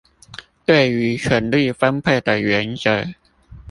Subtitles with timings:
[0.65, 3.05] 對於權力分配的原則